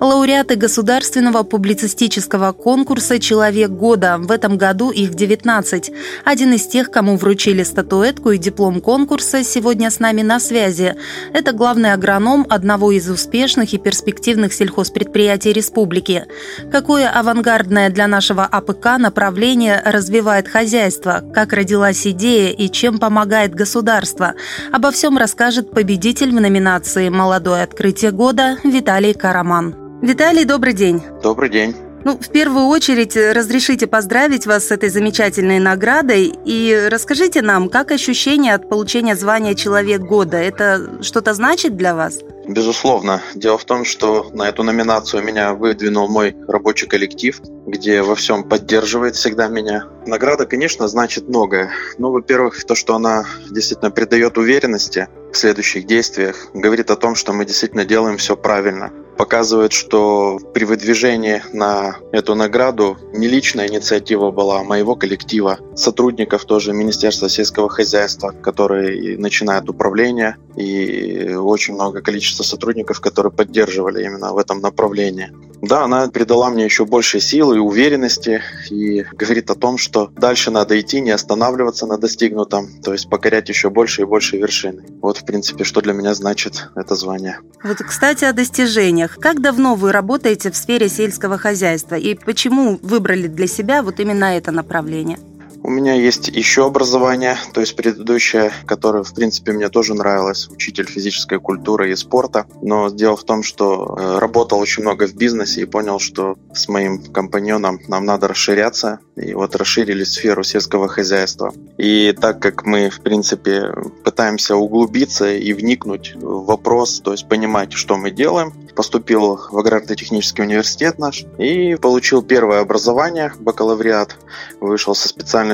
Лауреаты 0.00 0.54
государственного 0.54 1.42
публицистического 1.42 2.52
конкурса 2.52 3.18
«Человек 3.18 3.70
года». 3.70 4.18
В 4.18 4.30
этом 4.30 4.56
году 4.56 4.90
их 4.90 5.14
19. 5.14 5.90
Один 6.24 6.52
из 6.52 6.68
тех, 6.68 6.92
кому 6.92 7.16
вручили 7.16 7.64
статуэтку 7.64 8.30
и 8.30 8.38
диплом 8.38 8.80
конкурса, 8.80 9.42
сегодня 9.42 9.90
с 9.90 9.98
нами 9.98 10.22
на 10.22 10.38
связи. 10.38 10.94
Это 11.32 11.50
главный 11.50 11.92
агроном 11.92 12.46
одного 12.48 12.92
из 12.92 13.10
успешных 13.10 13.74
и 13.74 13.78
перспективных 13.78 14.52
сельхозпредприятий 14.52 15.52
республики. 15.52 16.26
Какое 16.70 17.10
авангардное 17.10 17.90
для 17.90 18.06
нашего 18.06 18.44
АПК 18.44 18.98
направление 18.98 19.82
развивает 19.84 20.46
хозяйство, 20.46 21.24
как 21.34 21.52
родилась 21.52 22.06
идея 22.06 22.52
и 22.52 22.70
чем 22.70 23.00
помогает 23.00 23.52
государство. 23.52 24.34
Обо 24.70 24.92
всем 24.92 25.18
расскажет 25.18 25.72
победитель 25.72 26.30
в 26.30 26.40
номинации 26.40 27.08
«Молодое 27.08 27.64
открытие 27.64 28.12
года» 28.12 28.58
Виталий 28.62 29.12
Караман. 29.12 29.87
Виталий, 30.00 30.44
добрый 30.44 30.74
день. 30.74 31.02
Добрый 31.24 31.50
день. 31.50 31.74
Ну, 32.04 32.16
в 32.16 32.28
первую 32.28 32.66
очередь, 32.66 33.16
разрешите 33.16 33.88
поздравить 33.88 34.46
вас 34.46 34.68
с 34.68 34.70
этой 34.70 34.90
замечательной 34.90 35.58
наградой 35.58 36.32
и 36.44 36.88
расскажите 36.88 37.42
нам, 37.42 37.68
как 37.68 37.90
ощущение 37.90 38.54
от 38.54 38.68
получения 38.68 39.16
звания 39.16 39.56
«Человек 39.56 40.02
года»? 40.02 40.36
Это 40.36 41.02
что-то 41.02 41.34
значит 41.34 41.76
для 41.76 41.96
вас? 41.96 42.20
Безусловно. 42.46 43.20
Дело 43.34 43.58
в 43.58 43.64
том, 43.64 43.84
что 43.84 44.30
на 44.32 44.48
эту 44.48 44.62
номинацию 44.62 45.24
меня 45.24 45.52
выдвинул 45.54 46.08
мой 46.08 46.36
рабочий 46.46 46.86
коллектив, 46.86 47.40
где 47.66 48.02
во 48.02 48.14
всем 48.14 48.44
поддерживает 48.44 49.16
всегда 49.16 49.48
меня. 49.48 49.86
Награда, 50.06 50.46
конечно, 50.46 50.86
значит 50.86 51.28
многое. 51.28 51.72
Ну, 51.98 52.12
во-первых, 52.12 52.64
то, 52.64 52.76
что 52.76 52.94
она 52.94 53.24
действительно 53.50 53.90
придает 53.90 54.38
уверенности 54.38 55.08
в 55.32 55.36
следующих 55.36 55.86
действиях, 55.86 56.36
говорит 56.54 56.92
о 56.92 56.96
том, 56.96 57.16
что 57.16 57.32
мы 57.32 57.44
действительно 57.44 57.84
делаем 57.84 58.16
все 58.16 58.36
правильно 58.36 58.92
показывает, 59.18 59.72
что 59.72 60.38
при 60.54 60.64
выдвижении 60.64 61.42
на 61.52 61.96
эту 62.12 62.34
награду 62.34 62.96
не 63.12 63.26
личная 63.26 63.68
инициатива 63.68 64.30
была, 64.30 64.60
а 64.60 64.64
моего 64.64 64.94
коллектива, 64.94 65.58
сотрудников 65.74 66.44
тоже 66.44 66.72
Министерства 66.72 67.28
сельского 67.28 67.68
хозяйства, 67.68 68.30
которые 68.30 69.18
начинают 69.18 69.68
управление, 69.68 70.36
и 70.58 71.34
очень 71.34 71.74
много 71.74 72.00
количества 72.00 72.42
сотрудников, 72.42 73.00
которые 73.00 73.32
поддерживали 73.32 74.04
именно 74.04 74.32
в 74.32 74.38
этом 74.38 74.60
направлении. 74.60 75.30
Да, 75.62 75.84
она 75.84 76.08
придала 76.08 76.50
мне 76.50 76.64
еще 76.64 76.84
больше 76.84 77.20
силы 77.20 77.56
и 77.56 77.60
уверенности 77.60 78.42
и 78.70 79.04
говорит 79.12 79.50
о 79.50 79.54
том, 79.54 79.76
что 79.76 80.10
дальше 80.16 80.50
надо 80.50 80.80
идти, 80.80 81.00
не 81.00 81.10
останавливаться 81.10 81.86
на 81.86 81.98
достигнутом, 81.98 82.68
то 82.82 82.92
есть 82.92 83.08
покорять 83.10 83.48
еще 83.48 83.70
больше 83.70 84.02
и 84.02 84.04
больше 84.04 84.36
вершины. 84.36 84.84
Вот, 85.02 85.18
в 85.18 85.24
принципе, 85.24 85.64
что 85.64 85.80
для 85.80 85.92
меня 85.92 86.14
значит 86.14 86.68
это 86.76 86.94
звание. 86.94 87.40
Вот, 87.62 87.78
кстати, 87.78 88.24
о 88.24 88.32
достижениях. 88.32 89.16
Как 89.16 89.40
давно 89.40 89.74
вы 89.74 89.92
работаете 89.92 90.50
в 90.50 90.56
сфере 90.56 90.88
сельского 90.88 91.38
хозяйства 91.38 91.96
и 91.96 92.14
почему 92.14 92.78
выбрали 92.82 93.26
для 93.26 93.46
себя 93.46 93.82
вот 93.82 94.00
именно 94.00 94.36
это 94.36 94.52
направление? 94.52 95.18
У 95.62 95.70
меня 95.70 95.94
есть 95.94 96.28
еще 96.28 96.66
образование, 96.66 97.36
то 97.52 97.60
есть 97.60 97.74
предыдущее, 97.74 98.52
которое, 98.64 99.02
в 99.02 99.12
принципе, 99.12 99.52
мне 99.52 99.68
тоже 99.68 99.94
нравилось, 99.94 100.48
учитель 100.48 100.86
физической 100.86 101.40
культуры 101.40 101.90
и 101.90 101.96
спорта. 101.96 102.46
Но 102.62 102.90
дело 102.90 103.16
в 103.16 103.24
том, 103.24 103.42
что 103.42 103.96
э, 103.98 104.18
работал 104.18 104.60
очень 104.60 104.82
много 104.82 105.06
в 105.06 105.14
бизнесе 105.14 105.62
и 105.62 105.66
понял, 105.66 105.98
что 105.98 106.36
с 106.54 106.68
моим 106.68 107.02
компаньоном 107.02 107.80
нам 107.88 108.04
надо 108.04 108.28
расширяться. 108.28 109.00
И 109.16 109.34
вот 109.34 109.56
расширили 109.56 110.04
сферу 110.04 110.44
сельского 110.44 110.88
хозяйства. 110.88 111.52
И 111.76 112.14
так 112.18 112.40
как 112.40 112.64
мы, 112.64 112.88
в 112.88 113.00
принципе, 113.00 113.72
пытаемся 114.04 114.54
углубиться 114.56 115.34
и 115.34 115.52
вникнуть 115.52 116.14
в 116.14 116.44
вопрос, 116.44 117.00
то 117.00 117.12
есть 117.12 117.28
понимать, 117.28 117.72
что 117.72 117.96
мы 117.96 118.10
делаем, 118.10 118.54
поступил 118.76 119.40
в 119.50 119.58
аграрно-технический 119.58 120.42
университет 120.42 121.00
наш 121.00 121.24
и 121.36 121.74
получил 121.74 122.22
первое 122.22 122.60
образование, 122.60 123.32
бакалавриат, 123.40 124.16
вышел 124.60 124.94
со 124.94 125.08
специальностью 125.08 125.47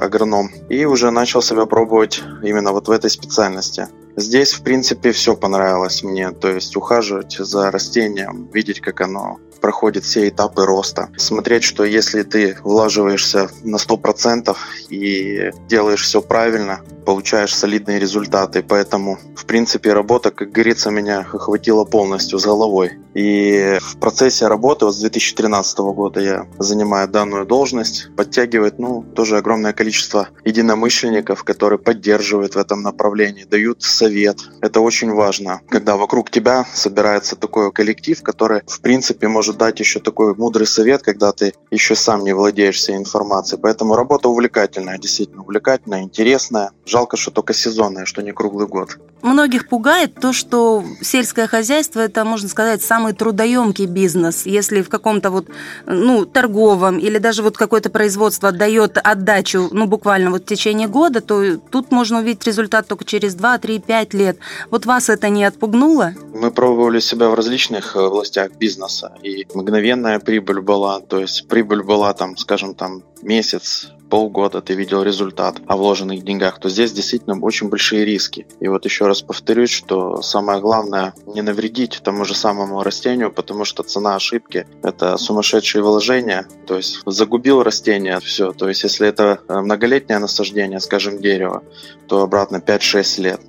агроном 0.00 0.50
и 0.68 0.84
уже 0.84 1.10
начал 1.10 1.42
себя 1.42 1.66
пробовать 1.66 2.22
именно 2.42 2.72
вот 2.72 2.88
в 2.88 2.90
этой 2.90 3.10
специальности. 3.10 3.88
Здесь, 4.16 4.52
в 4.52 4.62
принципе, 4.62 5.12
все 5.12 5.36
понравилось 5.36 6.02
мне, 6.02 6.30
то 6.30 6.48
есть 6.48 6.76
ухаживать 6.76 7.36
за 7.38 7.70
растением, 7.70 8.50
видеть, 8.52 8.80
как 8.80 9.00
оно 9.00 9.38
проходит 9.60 10.04
все 10.04 10.28
этапы 10.28 10.64
роста. 10.64 11.10
Смотреть, 11.16 11.62
что 11.62 11.84
если 11.84 12.22
ты 12.22 12.56
влаживаешься 12.62 13.50
на 13.62 13.76
100% 13.76 14.56
и 14.88 15.50
делаешь 15.68 16.02
все 16.02 16.22
правильно, 16.22 16.80
получаешь 17.04 17.54
солидные 17.54 17.98
результаты. 17.98 18.62
Поэтому, 18.66 19.18
в 19.36 19.44
принципе, 19.46 19.92
работа, 19.92 20.30
как 20.30 20.50
говорится, 20.50 20.90
меня 20.90 21.20
охватила 21.20 21.84
полностью 21.84 22.38
с 22.38 22.44
головой. 22.44 22.92
И 23.14 23.78
в 23.80 23.98
процессе 23.98 24.46
работы, 24.46 24.84
вот 24.84 24.94
с 24.94 25.00
2013 25.00 25.78
года 25.78 26.20
я 26.20 26.46
занимаю 26.58 27.08
данную 27.08 27.44
должность, 27.44 28.08
подтягивает, 28.16 28.78
ну, 28.78 29.02
тоже 29.02 29.36
огромное 29.36 29.72
количество 29.72 30.28
единомышленников, 30.44 31.44
которые 31.44 31.78
поддерживают 31.78 32.54
в 32.54 32.58
этом 32.58 32.82
направлении, 32.82 33.44
дают 33.44 33.82
совет. 33.82 34.38
Это 34.60 34.80
очень 34.80 35.12
важно, 35.12 35.60
когда 35.68 35.96
вокруг 35.96 36.30
тебя 36.30 36.66
собирается 36.72 37.36
такой 37.36 37.72
коллектив, 37.72 38.22
который, 38.22 38.62
в 38.66 38.80
принципе, 38.80 39.28
может 39.28 39.58
дать 39.58 39.80
еще 39.80 40.00
такой 40.00 40.34
мудрый 40.34 40.66
совет, 40.66 41.02
когда 41.02 41.32
ты 41.32 41.54
еще 41.70 41.96
сам 41.96 42.24
не 42.24 42.32
владеешь 42.32 42.76
всей 42.76 42.96
информацией. 42.96 43.60
Поэтому 43.60 43.96
работа 43.96 44.28
увлекательная, 44.28 44.98
действительно 44.98 45.42
увлекательная, 45.42 46.02
интересная. 46.02 46.70
Жалко, 46.86 47.16
что 47.16 47.30
только 47.30 47.54
сезонная, 47.54 48.04
что 48.04 48.22
не 48.22 48.32
круглый 48.32 48.66
год. 48.66 48.98
Многих 49.22 49.68
пугает 49.68 50.14
то, 50.14 50.32
что 50.32 50.82
сельское 51.02 51.46
хозяйство 51.46 52.00
это, 52.00 52.24
можно 52.24 52.48
сказать, 52.48 52.82
самый 53.00 53.14
трудоемкий 53.14 53.86
бизнес. 53.86 54.46
Если 54.46 54.82
в 54.82 54.90
каком-то 54.90 55.30
вот, 55.30 55.46
ну, 55.86 56.26
торговом 56.26 56.98
или 56.98 57.18
даже 57.18 57.42
вот 57.42 57.56
какое-то 57.56 57.88
производство 57.88 58.52
дает 58.52 58.98
отдачу, 59.02 59.68
ну, 59.72 59.86
буквально 59.86 60.30
вот 60.30 60.42
в 60.42 60.44
течение 60.44 60.86
года, 60.86 61.20
то 61.22 61.56
тут 61.56 61.90
можно 61.92 62.18
увидеть 62.18 62.46
результат 62.46 62.88
только 62.88 63.04
через 63.04 63.34
2, 63.34 63.58
3, 63.58 63.78
5 63.78 64.14
лет. 64.14 64.38
Вот 64.70 64.86
вас 64.86 65.08
это 65.08 65.30
не 65.30 65.44
отпугнуло? 65.44 66.12
Мы 66.34 66.50
пробовали 66.50 67.00
себя 67.00 67.28
в 67.30 67.34
различных 67.34 67.96
э, 67.96 68.00
областях 68.00 68.50
бизнеса, 68.58 69.12
и 69.22 69.46
мгновенная 69.54 70.18
прибыль 70.18 70.60
была, 70.60 71.00
то 71.00 71.20
есть 71.20 71.48
прибыль 71.48 71.82
была 71.82 72.12
там, 72.12 72.36
скажем, 72.36 72.74
там 72.74 73.02
месяц, 73.22 73.92
полгода 74.10 74.60
ты 74.60 74.74
видел 74.74 75.02
результат 75.02 75.56
о 75.66 75.76
вложенных 75.76 76.24
деньгах, 76.24 76.58
то 76.58 76.68
здесь 76.68 76.92
действительно 76.92 77.40
очень 77.40 77.68
большие 77.68 78.04
риски. 78.04 78.46
И 78.58 78.68
вот 78.68 78.84
еще 78.84 79.06
раз 79.06 79.22
повторюсь, 79.22 79.70
что 79.70 80.20
самое 80.20 80.60
главное 80.60 81.14
не 81.26 81.42
навредить 81.42 82.00
тому 82.02 82.24
же 82.24 82.34
самому 82.34 82.82
растению, 82.82 83.32
потому 83.32 83.64
что 83.64 83.82
цена 83.82 84.16
ошибки– 84.16 84.66
это 84.82 85.16
сумасшедшие 85.16 85.82
вложения. 85.82 86.46
То 86.66 86.76
есть 86.76 87.00
загубил 87.06 87.62
растение, 87.62 88.18
все. 88.20 88.52
То 88.52 88.68
есть 88.68 88.82
если 88.82 89.06
это 89.06 89.40
э, 89.48 89.60
многолетнее 89.60 90.18
насаждение, 90.18 90.80
скажем, 90.80 91.20
дерево, 91.20 91.62
то 92.08 92.22
обратно 92.22 92.56
5-6 92.56 93.22
лет. 93.22 93.40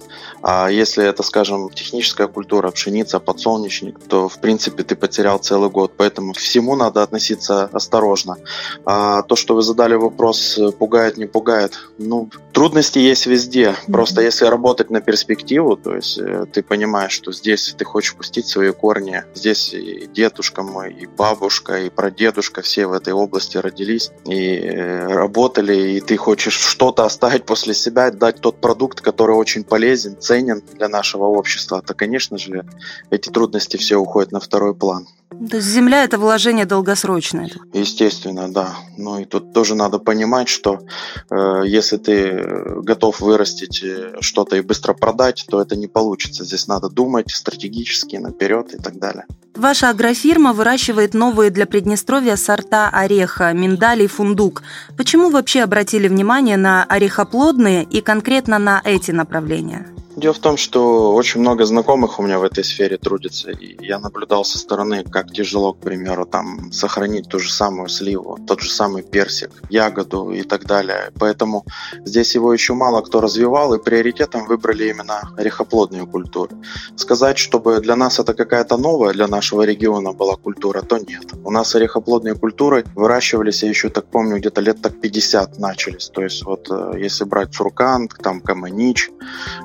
А 0.44 0.69
если 0.69 1.06
это, 1.06 1.24
скажем, 1.24 1.69
техническая 1.69 2.28
культура, 2.28 2.72
пшеница, 2.72 3.19
подсолнечник, 3.19 4.00
то, 4.07 4.28
в 4.28 4.40
принципе, 4.40 4.84
ты 4.84 4.96
потерял 4.96 5.38
целый 5.38 5.69
год. 5.69 5.94
Поэтому 5.97 6.34
всему 6.34 6.75
надо 6.75 7.03
относиться 7.03 7.69
осторожно. 7.72 8.38
А 8.85 9.22
то, 9.24 9.35
что 9.35 9.56
вы 9.56 9.62
задали 9.62 9.96
вопрос, 9.96 10.59
пугает, 10.80 11.18
не 11.18 11.25
пугает, 11.25 11.78
ну, 11.97 12.30
трудности 12.51 13.00
есть 13.00 13.25
везде. 13.25 13.75
Просто 13.88 14.22
если 14.22 14.45
работать 14.45 14.89
на 14.89 15.01
перспективу, 15.01 15.78
то 15.78 15.95
есть 15.95 16.17
э, 16.17 16.45
ты 16.51 16.63
понимаешь, 16.63 17.12
что 17.12 17.31
здесь 17.31 17.75
ты 17.77 17.86
хочешь 17.86 18.15
пустить 18.15 18.48
свои 18.48 18.71
корни, 18.71 19.24
здесь 19.33 19.74
и 19.74 20.07
дедушка 20.07 20.63
мой, 20.63 20.94
и 20.94 21.06
бабушка, 21.06 21.80
и 21.80 21.89
прадедушка 21.89 22.62
все 22.62 22.88
в 22.88 22.94
этой 22.94 23.13
области 23.13 23.57
родились 23.57 24.12
и 24.25 24.57
э, 24.57 25.07
работали, 25.07 25.92
и 25.92 26.01
ты 26.01 26.18
хочешь 26.18 26.53
что-то 26.53 27.06
оставить 27.06 27.45
после 27.45 27.74
себя, 27.74 28.12
дать 28.12 28.42
тот 28.42 28.62
продукт, 28.62 29.01
который 29.01 29.36
очень 29.36 29.63
полезен, 29.63 30.19
ценен 30.19 30.62
для 30.74 30.88
нашего 30.88 31.25
общества, 31.25 31.81
то, 31.81 31.94
конечно 31.94 32.38
же, 32.38 32.65
эти 33.09 33.30
трудности 33.30 33.77
все 33.77 33.97
уходят 33.97 34.31
на 34.31 34.39
второй 34.39 34.75
план. 34.75 35.07
То 35.31 35.57
есть 35.57 35.68
земля 35.68 36.04
это 36.04 36.18
вложение 36.18 36.66
долгосрочное. 36.66 37.50
Естественно, 37.74 38.51
да. 38.51 38.75
Ну 38.98 39.19
и 39.19 39.25
тут 39.25 39.54
тоже 39.54 39.75
надо 39.75 39.98
понимать, 39.98 40.50
что 40.50 40.81
э, 41.30 41.63
если 41.66 41.98
ты 41.98 42.44
готов 42.83 43.22
вырастить 43.22 43.81
э, 43.81 44.18
что-то 44.19 44.57
и 44.57 44.62
быстро 44.62 44.94
продать, 44.94 45.45
то 45.50 45.62
это 45.62 45.78
не 45.78 45.88
получится. 45.88 46.44
Здесь 46.44 46.68
надо 46.68 46.89
думать 46.89 47.31
стратегически 47.31 48.18
наперед 48.18 48.74
и 48.74 48.78
так 48.78 49.00
далее. 49.00 49.25
Ваша 49.56 49.89
агрофирма 49.89 50.51
выращивает 50.51 51.13
новые 51.13 51.50
для 51.50 51.66
Приднестровья 51.66 52.36
сорта 52.36 52.89
ореха, 52.89 53.54
миндаль 53.54 54.01
и 54.01 54.07
фундук. 54.07 54.63
Почему 54.98 55.30
вообще 55.30 55.62
обратили 55.62 56.10
внимание 56.10 56.57
на 56.57 56.83
орехоплодные 56.83 57.83
и 57.83 58.01
конкретно 58.01 58.60
на 58.60 58.81
эти 58.83 59.12
направления? 59.12 59.88
Дело 60.16 60.34
в 60.34 60.40
том, 60.40 60.58
что 60.58 61.13
очень 61.13 61.40
много 61.40 61.66
знакомых 61.66 62.19
у 62.19 62.24
меня 62.24 62.38
в 62.38 62.44
этой 62.44 62.66
сфере 62.66 62.98
трудится, 62.98 63.52
и 63.52 63.78
я 63.86 63.98
наблюдал 63.98 64.44
со 64.44 64.58
стороны, 64.58 65.04
как 65.04 65.31
тяжело, 65.31 65.74
к 65.74 65.80
примеру, 65.80 66.25
там 66.25 66.72
сохранить 66.74 67.30
ту 67.30 67.40
же 67.40 67.52
самую 67.52 67.88
сливу, 67.88 68.38
тот 68.46 68.60
же 68.60 68.69
самый 68.69 69.04
персик, 69.04 69.52
ягоду 69.69 70.31
и 70.31 70.44
так 70.44 70.66
далее. 70.66 71.12
Поэтому 71.18 71.66
здесь 72.06 72.36
его 72.36 72.52
еще 72.54 72.74
мало 72.74 73.02
кто 73.02 73.22
развивал, 73.22 73.74
и 73.74 73.81
приоритетом 73.81 74.46
выбрали 74.48 74.90
именно 74.90 75.31
орехоплодные 75.38 76.06
культуры. 76.06 76.57
Сказать, 76.98 77.38
чтобы 77.38 77.80
для 77.80 77.96
нас 77.96 78.19
это 78.19 78.34
какая-то 78.34 78.75
новая 78.75 79.14
для 79.14 79.28
нашего 79.28 79.62
региона 79.62 80.12
была 80.12 80.36
культура, 80.36 80.81
то 80.81 80.98
нет. 80.98 81.25
У 81.44 81.52
нас 81.52 81.74
орехоплодные 81.74 82.36
культуры 82.36 82.84
выращивались, 82.96 83.64
я 83.64 83.69
еще 83.69 83.88
так 83.90 84.07
помню, 84.07 84.38
где-то 84.38 84.60
лет 84.60 84.81
так 84.81 85.00
50 85.00 85.57
начались. 85.57 86.10
То 86.10 86.22
есть 86.22 86.44
вот 86.44 86.68
э, 86.69 87.00
если 87.00 87.24
брать 87.24 87.56
Фуркан, 87.56 88.10
там 88.10 88.42
Каманич, 88.42 89.10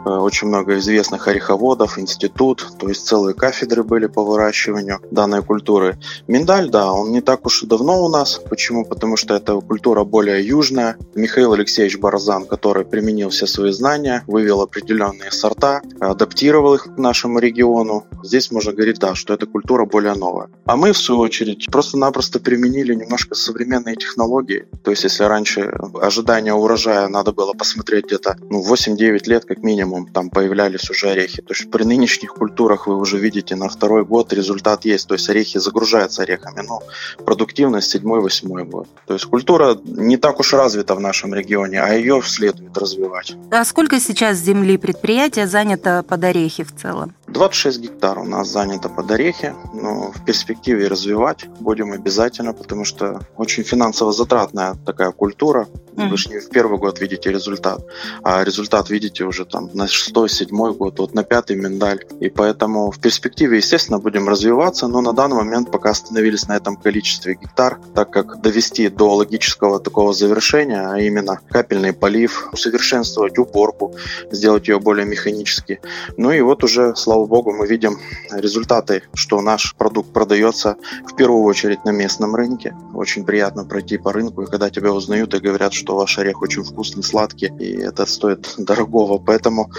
э, 0.04 0.08
очень 0.36 0.48
много 0.48 0.76
известных 0.76 1.28
ореховодов, 1.28 1.98
институт, 1.98 2.66
то 2.78 2.88
есть 2.90 3.06
целые 3.06 3.34
кафедры 3.34 3.82
были 3.82 4.06
по 4.06 4.22
выращиванию 4.22 5.00
данной 5.10 5.42
культуры. 5.42 5.98
Миндаль, 6.28 6.68
да, 6.68 6.92
он 6.92 7.10
не 7.10 7.22
так 7.22 7.46
уж 7.46 7.62
и 7.62 7.66
давно 7.66 8.04
у 8.04 8.10
нас. 8.10 8.38
Почему? 8.50 8.84
Потому 8.84 9.16
что 9.16 9.34
это 9.34 9.58
культура 9.60 10.04
более 10.04 10.46
южная. 10.46 10.98
Михаил 11.14 11.54
Алексеевич 11.54 11.96
Барзан, 11.98 12.44
который 12.44 12.84
применил 12.84 13.30
все 13.30 13.46
свои 13.46 13.72
знания, 13.72 14.24
вывел 14.26 14.60
определенные 14.60 15.30
сорта, 15.30 15.80
адаптировал 16.00 16.74
их 16.74 16.84
к 16.84 16.98
нашему 16.98 17.38
региону. 17.38 18.04
Здесь 18.22 18.50
можно 18.50 18.72
говорить, 18.72 18.98
да, 18.98 19.14
что 19.14 19.32
эта 19.32 19.46
культура 19.46 19.86
более 19.86 20.14
новая. 20.14 20.48
А 20.66 20.76
мы, 20.76 20.92
в 20.92 20.98
свою 20.98 21.22
очередь, 21.22 21.66
просто-напросто 21.72 22.40
применили 22.40 22.94
немножко 22.94 23.34
современные 23.34 23.96
технологии. 23.96 24.66
То 24.84 24.90
есть, 24.90 25.04
если 25.04 25.24
раньше 25.24 25.72
ожидание 26.02 26.52
урожая 26.52 27.08
надо 27.08 27.32
было 27.32 27.54
посмотреть 27.54 28.04
где-то 28.04 28.36
ну, 28.50 28.62
8-9 28.62 29.20
лет 29.24 29.46
как 29.46 29.62
минимум, 29.62 30.06
там 30.08 30.25
там 30.26 30.31
появлялись 30.31 30.90
уже 30.90 31.11
орехи. 31.11 31.43
То 31.43 31.55
есть 31.55 31.70
при 31.70 31.84
нынешних 31.84 32.34
культурах 32.34 32.87
вы 32.87 32.96
уже 32.96 33.19
видите 33.19 33.56
на 33.56 33.69
второй 33.69 34.05
год 34.05 34.32
результат 34.32 34.84
есть. 34.84 35.08
То 35.08 35.14
есть 35.14 35.28
орехи 35.31 35.58
загружаются 35.58 36.23
орехами. 36.23 36.62
Но 36.67 36.82
продуктивность 37.25 37.90
седьмой-восьмой 37.90 38.64
год. 38.64 38.88
То 39.06 39.14
есть 39.14 39.26
культура 39.26 39.78
не 39.84 40.17
так 40.17 40.40
уж 40.40 40.52
развита 40.52 40.94
в 40.94 41.00
нашем 41.00 41.34
регионе, 41.34 41.81
а 41.81 41.94
ее 41.94 42.23
следует 42.25 42.76
развивать. 42.78 43.34
А 43.50 43.64
сколько 43.64 44.00
сейчас 44.00 44.38
земли 44.38 44.76
предприятия 44.76 45.46
занято 45.46 46.05
под 46.08 46.25
орехи 46.25 46.64
в 46.64 46.75
целом? 46.75 47.14
26 47.36 47.80
гектар 47.80 48.18
у 48.18 48.24
нас 48.24 48.48
занято 48.48 48.88
под 48.88 49.10
орехи, 49.10 49.54
но 49.74 50.10
в 50.10 50.24
перспективе 50.24 50.88
развивать 50.88 51.46
будем 51.60 51.92
обязательно, 51.92 52.54
потому 52.54 52.86
что 52.86 53.20
очень 53.36 53.62
финансово 53.62 54.12
затратная 54.12 54.74
такая 54.86 55.10
культура. 55.10 55.68
Mm. 55.96 56.08
Вы 56.08 56.16
же 56.16 56.30
не 56.30 56.38
в 56.38 56.48
первый 56.48 56.78
год 56.78 57.00
видите 57.00 57.30
результат, 57.30 57.80
а 58.22 58.42
результат 58.42 58.90
видите 58.90 59.24
уже 59.24 59.44
там 59.44 59.68
на 59.74 59.86
шестой, 59.86 60.30
седьмой 60.30 60.72
год, 60.72 60.98
вот 60.98 61.14
на 61.14 61.24
пятый 61.24 61.56
миндаль. 61.56 62.04
И 62.20 62.30
поэтому 62.30 62.90
в 62.90 62.98
перспективе, 63.00 63.58
естественно, 63.58 63.98
будем 63.98 64.28
развиваться, 64.28 64.88
но 64.88 65.02
на 65.02 65.12
данный 65.12 65.36
момент 65.36 65.70
пока 65.70 65.90
остановились 65.90 66.48
на 66.48 66.56
этом 66.56 66.76
количестве 66.76 67.34
гектар, 67.34 67.78
так 67.94 68.10
как 68.10 68.40
довести 68.40 68.88
до 68.88 69.14
логического 69.14 69.78
такого 69.78 70.14
завершения, 70.14 70.88
а 70.88 70.98
именно 70.98 71.40
капельный 71.50 71.92
полив, 71.92 72.48
усовершенствовать 72.52 73.38
уборку, 73.38 73.94
сделать 74.30 74.68
ее 74.68 74.78
более 74.78 75.06
механически. 75.06 75.80
Ну 76.16 76.30
и 76.30 76.40
вот 76.40 76.64
уже, 76.64 76.94
слава 76.96 77.25
богу, 77.26 77.52
мы 77.52 77.67
видим 77.67 77.99
результаты, 78.31 79.02
что 79.14 79.40
наш 79.40 79.75
продукт 79.76 80.12
продается 80.12 80.76
в 81.06 81.14
первую 81.17 81.43
очередь 81.44 81.84
на 81.84 81.90
местном 81.90 82.34
рынке. 82.34 82.75
Очень 82.94 83.25
приятно 83.25 83.64
пройти 83.64 83.99
по 83.99 84.12
рынку, 84.12 84.43
и 84.43 84.46
когда 84.46 84.70
тебя 84.70 84.93
узнают 84.93 85.34
и 85.34 85.38
говорят, 85.38 85.73
что 85.73 85.96
ваш 85.96 86.19
орех 86.19 86.43
очень 86.43 86.64
вкусный, 86.64 87.02
сладкий, 87.02 87.52
и 87.58 87.76
это 87.76 88.06
стоит 88.06 88.55
дорогого. 88.58 89.19
Поэтому 89.19 89.70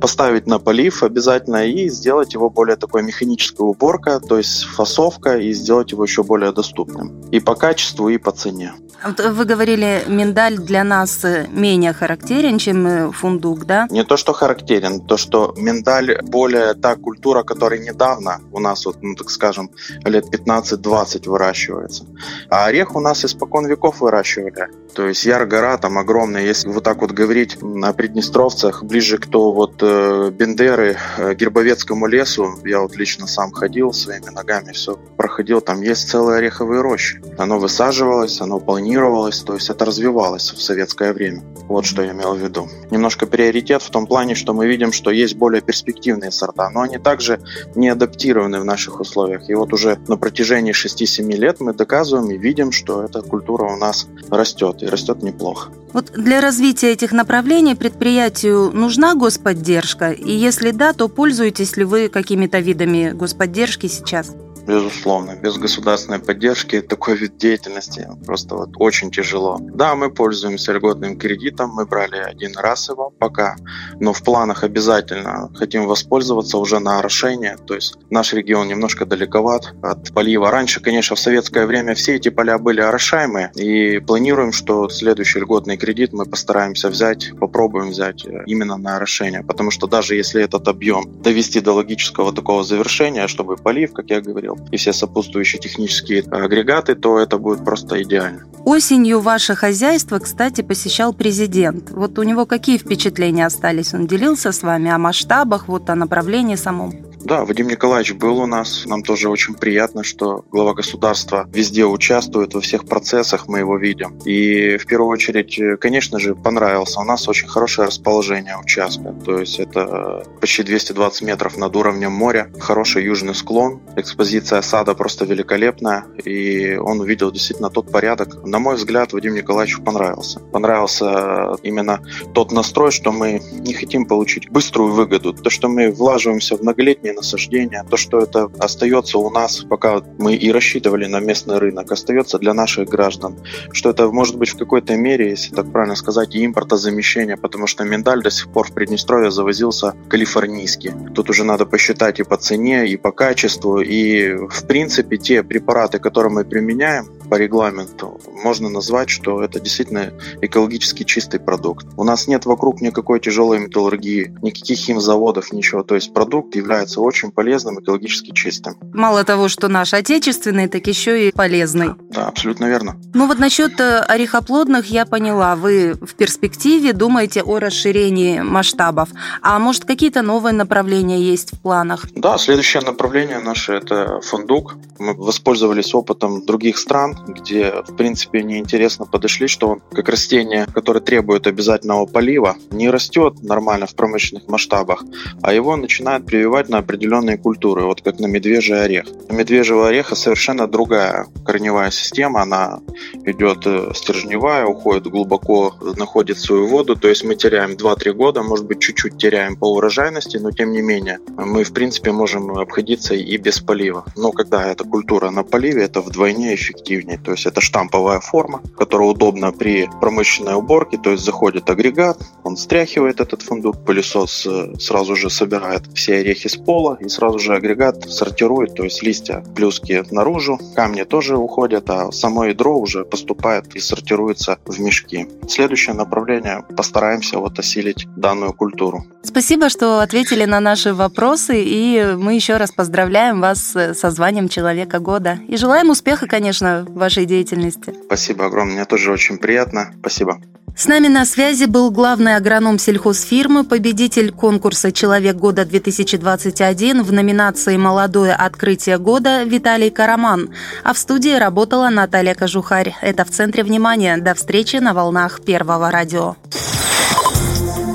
поставить 0.00 0.46
на 0.46 0.58
полив 0.58 1.02
обязательно 1.02 1.66
и 1.66 1.88
сделать 1.88 2.34
его 2.34 2.50
более 2.50 2.76
такой 2.76 3.02
механической 3.02 3.62
уборка, 3.62 4.20
то 4.20 4.38
есть 4.38 4.64
фасовка, 4.64 5.38
и 5.38 5.52
сделать 5.52 5.92
его 5.92 6.04
еще 6.04 6.22
более 6.22 6.52
доступным. 6.52 7.20
И 7.30 7.40
по 7.40 7.54
качеству, 7.54 8.08
и 8.08 8.18
по 8.18 8.32
цене. 8.32 8.72
Вы 9.04 9.44
говорили, 9.44 10.04
миндаль 10.06 10.56
для 10.56 10.84
нас 10.84 11.24
менее 11.48 11.92
характерен, 11.92 12.58
чем 12.58 13.12
фундук, 13.12 13.64
да? 13.64 13.86
Не 13.90 14.04
то, 14.04 14.16
что 14.16 14.32
характерен, 14.32 15.00
то, 15.00 15.16
что 15.16 15.54
миндаль 15.56 16.20
более 16.22 16.74
та 16.74 16.96
культура, 16.96 17.42
которая 17.42 17.78
недавно 17.78 18.40
у 18.52 18.58
нас, 18.58 18.86
вот, 18.86 18.98
ну, 19.02 19.14
так 19.14 19.30
скажем, 19.30 19.70
лет 20.04 20.26
15-20 20.32 21.28
выращивается. 21.28 22.04
А 22.50 22.66
орех 22.66 22.96
у 22.96 23.00
нас 23.00 23.24
испокон 23.24 23.66
веков 23.66 24.00
выращивали. 24.00 24.68
То 24.96 25.06
есть 25.08 25.26
Яр-гора 25.26 25.76
там 25.76 25.98
огромная. 25.98 26.42
Если 26.42 26.70
вот 26.70 26.82
так 26.82 27.02
вот 27.02 27.10
говорить 27.10 27.58
на 27.60 27.92
Приднестровцах, 27.92 28.82
ближе 28.82 29.18
к 29.18 29.26
то 29.26 29.52
вот 29.52 29.74
э, 29.82 30.30
Бендеры, 30.32 30.96
э, 31.18 31.34
Гербовецкому 31.34 32.06
лесу, 32.06 32.58
я 32.64 32.80
вот 32.80 32.96
лично 32.96 33.26
сам 33.26 33.52
ходил 33.52 33.92
своими 33.92 34.30
ногами, 34.30 34.72
все 34.72 34.96
проходил, 35.18 35.60
там 35.60 35.82
есть 35.82 36.08
целые 36.08 36.38
ореховые 36.38 36.80
рощи. 36.80 37.20
Оно 37.36 37.58
высаживалось, 37.58 38.40
оно 38.40 38.58
планировалось, 38.86 39.40
то 39.40 39.54
есть 39.54 39.68
это 39.68 39.84
развивалось 39.84 40.52
в 40.52 40.62
советское 40.62 41.12
время. 41.12 41.42
Вот 41.68 41.84
что 41.84 42.02
я 42.02 42.12
имел 42.12 42.34
в 42.34 42.38
виду. 42.38 42.68
Немножко 42.92 43.26
приоритет 43.26 43.82
в 43.82 43.90
том 43.90 44.06
плане, 44.06 44.36
что 44.36 44.54
мы 44.54 44.68
видим, 44.68 44.92
что 44.92 45.10
есть 45.10 45.34
более 45.34 45.60
перспективные 45.60 46.30
сорта, 46.30 46.70
но 46.70 46.82
они 46.82 46.98
также 46.98 47.40
не 47.74 47.88
адаптированы 47.88 48.60
в 48.60 48.64
наших 48.64 49.00
условиях. 49.00 49.50
И 49.50 49.54
вот 49.54 49.72
уже 49.72 49.98
на 50.06 50.16
протяжении 50.16 50.72
6-7 50.72 51.32
лет 51.32 51.58
мы 51.58 51.74
доказываем 51.74 52.30
и 52.30 52.38
видим, 52.38 52.70
что 52.70 53.02
эта 53.02 53.22
культура 53.22 53.64
у 53.64 53.76
нас 53.76 54.06
растет, 54.30 54.82
и 54.82 54.86
растет 54.86 55.20
неплохо. 55.20 55.72
Вот 55.92 56.12
для 56.12 56.40
развития 56.40 56.92
этих 56.92 57.10
направлений 57.10 57.74
предприятию 57.74 58.70
нужна 58.72 59.16
господдержка? 59.16 60.12
И 60.12 60.30
если 60.30 60.70
да, 60.70 60.92
то 60.92 61.08
пользуетесь 61.08 61.76
ли 61.76 61.82
вы 61.82 62.08
какими-то 62.08 62.60
видами 62.60 63.10
господдержки 63.12 63.88
сейчас? 63.88 64.32
Безусловно. 64.66 65.36
Без 65.36 65.56
государственной 65.56 66.18
поддержки 66.18 66.80
такой 66.80 67.16
вид 67.16 67.36
деятельности 67.36 68.08
просто 68.24 68.56
вот 68.56 68.70
очень 68.76 69.10
тяжело. 69.10 69.58
Да, 69.60 69.94
мы 69.94 70.10
пользуемся 70.10 70.72
льготным 70.72 71.18
кредитом, 71.18 71.70
мы 71.70 71.86
брали 71.86 72.16
один 72.16 72.56
раз 72.56 72.88
его 72.88 73.10
пока, 73.10 73.56
но 74.00 74.12
в 74.12 74.22
планах 74.22 74.64
обязательно 74.64 75.50
хотим 75.54 75.86
воспользоваться 75.86 76.58
уже 76.58 76.78
на 76.78 76.98
орошение, 76.98 77.56
то 77.66 77.74
есть 77.74 77.96
наш 78.10 78.32
регион 78.32 78.68
немножко 78.68 79.06
далековат 79.06 79.74
от 79.82 80.12
полива. 80.12 80.50
Раньше, 80.50 80.80
конечно, 80.80 81.16
в 81.16 81.20
советское 81.20 81.66
время 81.66 81.94
все 81.94 82.16
эти 82.16 82.28
поля 82.28 82.58
были 82.58 82.80
орошаемые, 82.80 83.52
и 83.54 83.98
планируем, 84.00 84.52
что 84.52 84.88
следующий 84.88 85.40
льготный 85.40 85.76
кредит 85.76 86.12
мы 86.12 86.26
постараемся 86.26 86.88
взять, 86.88 87.32
попробуем 87.38 87.90
взять 87.90 88.24
именно 88.46 88.76
на 88.76 88.96
орошение, 88.96 89.42
потому 89.42 89.70
что 89.70 89.86
даже 89.86 90.16
если 90.16 90.42
этот 90.42 90.68
объем 90.68 91.22
довести 91.22 91.60
до 91.60 91.72
логического 91.72 92.32
такого 92.32 92.64
завершения, 92.64 93.28
чтобы 93.28 93.56
полив, 93.56 93.92
как 93.92 94.10
я 94.10 94.20
говорил, 94.20 94.55
и 94.70 94.76
все 94.76 94.92
сопутствующие 94.92 95.60
технические 95.60 96.22
агрегаты, 96.22 96.94
то 96.94 97.18
это 97.18 97.38
будет 97.38 97.64
просто 97.64 98.02
идеально. 98.02 98.44
Осенью 98.64 99.20
ваше 99.20 99.54
хозяйство, 99.54 100.18
кстати, 100.18 100.62
посещал 100.62 101.12
президент. 101.12 101.90
Вот 101.90 102.18
у 102.18 102.24
него 102.24 102.46
какие 102.46 102.78
впечатления 102.78 103.46
остались? 103.46 103.94
Он 103.94 104.08
делился 104.08 104.50
с 104.50 104.62
вами 104.62 104.90
о 104.90 104.98
масштабах, 104.98 105.68
вот 105.68 105.88
о 105.88 105.94
направлении 105.94 106.56
самом? 106.56 107.05
Да, 107.26 107.44
Вадим 107.44 107.66
Николаевич 107.66 108.12
был 108.12 108.38
у 108.38 108.46
нас. 108.46 108.84
Нам 108.86 109.02
тоже 109.02 109.28
очень 109.28 109.54
приятно, 109.54 110.04
что 110.04 110.44
глава 110.52 110.74
государства 110.74 111.44
везде 111.52 111.84
участвует, 111.84 112.54
во 112.54 112.60
всех 112.60 112.86
процессах 112.86 113.48
мы 113.48 113.58
его 113.58 113.76
видим. 113.76 114.16
И 114.24 114.76
в 114.76 114.86
первую 114.86 115.10
очередь, 115.10 115.60
конечно 115.80 116.20
же, 116.20 116.36
понравился. 116.36 117.00
У 117.00 117.02
нас 117.02 117.28
очень 117.28 117.48
хорошее 117.48 117.88
расположение 117.88 118.56
участка. 118.56 119.12
То 119.24 119.40
есть 119.40 119.58
это 119.58 120.22
почти 120.40 120.62
220 120.62 121.22
метров 121.22 121.56
над 121.56 121.74
уровнем 121.74 122.12
моря, 122.12 122.48
хороший 122.60 123.04
южный 123.04 123.34
склон, 123.34 123.82
экспозиция 123.96 124.62
сада 124.62 124.94
просто 124.94 125.24
великолепная. 125.24 126.04
И 126.24 126.76
он 126.76 127.00
увидел 127.00 127.32
действительно 127.32 127.70
тот 127.70 127.90
порядок. 127.90 128.44
На 128.44 128.60
мой 128.60 128.76
взгляд, 128.76 129.12
Вадим 129.12 129.34
Николаевичу 129.34 129.82
понравился. 129.82 130.38
Понравился 130.38 131.56
именно 131.64 132.00
тот 132.34 132.52
настрой, 132.52 132.92
что 132.92 133.10
мы 133.10 133.42
не 133.58 133.74
хотим 133.74 134.06
получить 134.06 134.48
быструю 134.48 134.92
выгоду. 134.92 135.32
То, 135.32 135.50
что 135.50 135.66
мы 135.66 135.90
влаживаемся 135.90 136.56
в 136.56 136.62
многолетние 136.62 137.15
насаждения, 137.16 137.84
то, 137.88 137.96
что 137.96 138.18
это 138.18 138.50
остается 138.58 139.18
у 139.18 139.30
нас, 139.30 139.64
пока 139.68 140.02
мы 140.18 140.34
и 140.34 140.52
рассчитывали 140.52 141.06
на 141.06 141.20
местный 141.20 141.58
рынок, 141.58 141.90
остается 141.90 142.38
для 142.38 142.54
наших 142.54 142.88
граждан, 142.88 143.36
что 143.72 143.90
это 143.90 144.08
может 144.08 144.36
быть 144.36 144.50
в 144.50 144.58
какой-то 144.58 144.96
мере, 144.96 145.30
если 145.30 145.54
так 145.54 145.72
правильно 145.72 145.96
сказать, 145.96 146.34
и 146.34 146.44
импортозамещение, 146.44 147.36
потому 147.36 147.66
что 147.66 147.84
миндаль 147.84 148.22
до 148.22 148.30
сих 148.30 148.48
пор 148.48 148.68
в 148.68 148.72
Приднестровье 148.72 149.30
завозился 149.30 149.94
калифорнийский. 150.08 150.92
Тут 151.14 151.30
уже 151.30 151.44
надо 151.44 151.66
посчитать 151.66 152.20
и 152.20 152.24
по 152.24 152.36
цене, 152.36 152.86
и 152.86 152.96
по 152.96 153.12
качеству, 153.12 153.80
и 153.80 154.34
в 154.34 154.66
принципе 154.66 155.16
те 155.16 155.42
препараты, 155.42 155.98
которые 155.98 156.32
мы 156.32 156.44
применяем, 156.44 157.15
по 157.28 157.36
регламенту 157.36 158.20
можно 158.42 158.68
назвать, 158.68 159.10
что 159.10 159.42
это 159.42 159.60
действительно 159.60 160.12
экологически 160.40 161.02
чистый 161.02 161.40
продукт. 161.40 161.86
У 161.96 162.04
нас 162.04 162.26
нет 162.26 162.46
вокруг 162.46 162.80
никакой 162.80 163.20
тяжелой 163.20 163.58
металлургии, 163.58 164.36
никаких 164.42 164.78
химзаводов, 164.78 165.52
ничего. 165.52 165.82
То 165.82 165.94
есть 165.94 166.12
продукт 166.12 166.54
является 166.54 167.00
очень 167.00 167.30
полезным, 167.30 167.80
экологически 167.80 168.32
чистым. 168.32 168.76
Мало 168.92 169.24
того, 169.24 169.48
что 169.48 169.68
наш 169.68 169.94
отечественный, 169.94 170.68
так 170.68 170.86
еще 170.86 171.28
и 171.28 171.32
полезный. 171.32 171.90
Да, 172.10 172.28
абсолютно 172.28 172.66
верно. 172.66 172.96
Ну 173.14 173.26
вот 173.26 173.38
насчет 173.38 173.80
э, 173.80 173.98
орехоплодных 174.00 174.86
я 174.86 175.06
поняла. 175.06 175.56
Вы 175.56 175.94
в 175.94 176.14
перспективе 176.14 176.92
думаете 176.92 177.42
о 177.42 177.58
расширении 177.58 178.40
масштабов. 178.40 179.08
А 179.42 179.58
может 179.58 179.84
какие-то 179.84 180.22
новые 180.22 180.52
направления 180.52 181.20
есть 181.20 181.52
в 181.56 181.60
планах? 181.60 182.06
Да, 182.14 182.38
следующее 182.38 182.82
направление 182.82 183.38
наше– 183.38 183.72
это 183.74 184.20
фундук. 184.20 184.74
Мы 184.98 185.14
воспользовались 185.14 185.94
опытом 185.94 186.44
других 186.44 186.78
стран, 186.78 187.15
где, 187.26 187.82
в 187.86 187.96
принципе, 187.96 188.42
неинтересно 188.42 189.06
подошли, 189.06 189.46
что 189.46 189.68
он, 189.68 189.82
как 189.92 190.08
растение, 190.08 190.66
которое 190.72 191.00
требует 191.00 191.46
обязательного 191.46 192.06
полива, 192.06 192.56
не 192.70 192.90
растет 192.90 193.42
нормально 193.42 193.86
в 193.86 193.94
промышленных 193.94 194.48
масштабах, 194.48 195.04
а 195.42 195.52
его 195.52 195.76
начинают 195.76 196.26
прививать 196.26 196.68
на 196.68 196.78
определенные 196.78 197.38
культуры, 197.38 197.84
вот 197.84 198.02
как 198.02 198.18
на 198.18 198.26
медвежий 198.26 198.82
орех. 198.82 199.06
У 199.28 199.34
медвежьего 199.34 199.88
ореха 199.88 200.14
совершенно 200.14 200.66
другая 200.66 201.26
корневая 201.44 201.90
система, 201.90 202.42
она 202.42 202.80
идет 203.24 203.66
э, 203.66 203.92
стержневая, 203.94 204.66
уходит 204.66 205.06
глубоко, 205.06 205.74
находит 205.96 206.38
свою 206.38 206.66
воду, 206.66 206.96
то 206.96 207.08
есть 207.08 207.24
мы 207.24 207.34
теряем 207.34 207.72
2-3 207.72 208.12
года, 208.12 208.42
может 208.42 208.66
быть, 208.66 208.80
чуть-чуть 208.80 209.18
теряем 209.18 209.56
по 209.56 209.72
урожайности, 209.72 210.36
но 210.38 210.50
тем 210.50 210.72
не 210.72 210.82
менее 210.82 211.18
мы, 211.36 211.64
в 211.64 211.72
принципе, 211.72 212.12
можем 212.12 212.50
обходиться 212.58 213.14
и 213.14 213.36
без 213.36 213.60
полива. 213.60 214.04
Но 214.16 214.32
когда 214.32 214.66
эта 214.70 214.84
культура 214.84 215.30
на 215.30 215.42
поливе, 215.42 215.84
это 215.84 216.00
вдвойне 216.00 216.54
эффективнее, 216.54 217.05
то 217.14 217.30
есть 217.30 217.46
это 217.46 217.60
штамповая 217.60 218.20
форма, 218.20 218.60
которая 218.76 219.08
удобна 219.08 219.52
при 219.52 219.88
промышленной 220.00 220.54
уборке, 220.54 220.98
то 220.98 221.10
есть 221.10 221.24
заходит 221.24 221.70
агрегат, 221.70 222.18
он 222.42 222.56
стряхивает 222.56 223.20
этот 223.20 223.42
фундук, 223.42 223.84
пылесос 223.84 224.46
э, 224.46 224.74
сразу 224.80 225.14
же 225.14 225.30
собирает 225.30 225.82
все 225.94 226.16
орехи 226.16 226.48
с 226.48 226.56
пола 226.56 226.98
и 227.00 227.08
сразу 227.08 227.38
же 227.38 227.54
агрегат 227.54 228.10
сортирует, 228.10 228.74
то 228.74 228.82
есть 228.82 229.02
листья 229.02 229.44
плюски 229.54 230.02
наружу, 230.10 230.58
камни 230.74 231.04
тоже 231.04 231.36
уходят, 231.36 231.88
а 231.90 232.10
само 232.10 232.46
ядро 232.46 232.76
уже 232.76 233.04
поступает 233.04 233.76
и 233.76 233.78
сортируется 233.78 234.58
в 234.64 234.80
мешки. 234.80 235.28
Следующее 235.48 235.94
направление 235.94 236.64
постараемся 236.76 237.38
вот 237.38 237.58
осилить 237.58 238.06
данную 238.16 238.52
культуру. 238.52 239.04
Спасибо, 239.22 239.68
что 239.68 240.00
ответили 240.00 240.44
на 240.44 240.60
наши 240.60 240.94
вопросы, 240.94 241.62
и 241.62 242.16
мы 242.16 242.34
еще 242.34 242.56
раз 242.56 242.70
поздравляем 242.70 243.40
вас 243.40 243.76
со 243.94 244.10
званием 244.10 244.48
Человека 244.48 244.98
года. 244.98 245.38
И 245.48 245.56
желаем 245.56 245.90
успеха, 245.90 246.26
конечно, 246.26 246.86
вашей 246.96 247.26
деятельности. 247.26 247.94
Спасибо 248.06 248.46
огромное, 248.46 248.76
мне 248.76 248.84
тоже 248.84 249.12
очень 249.12 249.38
приятно. 249.38 249.92
Спасибо. 250.00 250.40
С 250.76 250.88
нами 250.88 251.08
на 251.08 251.24
связи 251.24 251.64
был 251.64 251.90
главный 251.90 252.36
агроном 252.36 252.78
сельхозфирмы, 252.78 253.64
победитель 253.64 254.30
конкурса 254.30 254.92
«Человек 254.92 255.36
года 255.36 255.62
2021» 255.62 257.02
в 257.02 257.12
номинации 257.14 257.78
«Молодое 257.78 258.34
открытие 258.34 258.98
года» 258.98 259.44
Виталий 259.44 259.88
Караман. 259.88 260.50
А 260.84 260.92
в 260.92 260.98
студии 260.98 261.34
работала 261.34 261.88
Наталья 261.88 262.34
Кожухарь. 262.34 262.94
Это 263.00 263.24
в 263.24 263.30
центре 263.30 263.62
внимания. 263.62 264.18
До 264.18 264.34
встречи 264.34 264.76
на 264.76 264.92
волнах 264.92 265.40
Первого 265.40 265.90
радио. 265.90 266.36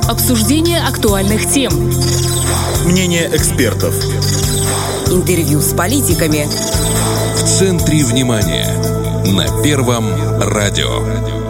Обсуждение 0.10 0.82
актуальных 0.82 1.48
тем. 1.52 1.72
Мнение 2.86 3.30
экспертов. 3.32 3.94
Интервью 5.12 5.62
с 5.62 5.72
политиками. 5.76 6.48
В 7.36 7.44
центре 7.46 8.04
внимания. 8.04 8.91
На 9.26 9.62
Первом 9.62 10.06
радио. 10.40 11.41